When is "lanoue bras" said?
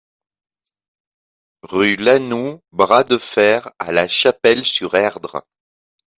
1.95-3.03